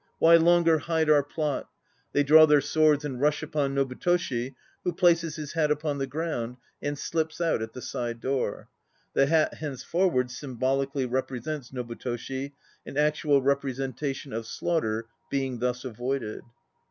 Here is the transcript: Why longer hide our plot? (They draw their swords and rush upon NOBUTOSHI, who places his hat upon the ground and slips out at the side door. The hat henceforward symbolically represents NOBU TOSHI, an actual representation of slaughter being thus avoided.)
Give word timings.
Why 0.17 0.35
longer 0.35 0.79
hide 0.79 1.11
our 1.11 1.21
plot? 1.21 1.69
(They 2.11 2.23
draw 2.23 2.47
their 2.47 2.59
swords 2.59 3.05
and 3.05 3.21
rush 3.21 3.43
upon 3.43 3.75
NOBUTOSHI, 3.75 4.55
who 4.83 4.93
places 4.93 5.35
his 5.35 5.53
hat 5.53 5.69
upon 5.69 5.99
the 5.99 6.07
ground 6.07 6.57
and 6.81 6.97
slips 6.97 7.39
out 7.39 7.61
at 7.61 7.73
the 7.73 7.83
side 7.83 8.19
door. 8.19 8.67
The 9.13 9.27
hat 9.27 9.53
henceforward 9.53 10.31
symbolically 10.31 11.05
represents 11.05 11.71
NOBU 11.71 11.99
TOSHI, 11.99 12.53
an 12.87 12.97
actual 12.97 13.43
representation 13.43 14.33
of 14.33 14.47
slaughter 14.47 15.05
being 15.29 15.59
thus 15.59 15.85
avoided.) 15.85 16.41